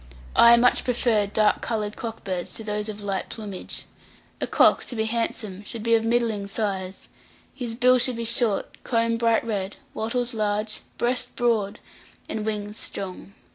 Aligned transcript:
I 0.35 0.57
much 0.57 0.83
prefer 0.83 1.27
dark 1.27 1.61
coloured 1.61 1.95
cock 1.95 2.23
birds 2.23 2.53
to 2.53 2.63
those 2.63 2.89
of 2.89 3.01
light 3.01 3.29
plumage. 3.29 3.85
A 4.41 4.47
cock, 4.47 4.83
to 4.85 4.95
be 4.95 5.05
handsome, 5.05 5.63
should 5.63 5.83
be 5.83 5.93
of 5.93 6.03
middling 6.03 6.47
size; 6.47 7.07
his 7.53 7.75
bill 7.75 7.99
should 7.99 8.15
be 8.15 8.25
short, 8.25 8.83
comb 8.83 9.17
bright 9.17 9.45
red, 9.45 9.75
wattles 9.93 10.33
large, 10.33 10.79
breast 10.97 11.35
broad, 11.35 11.77
and 12.27 12.47
wings 12.47 12.77
strong. 12.79 13.35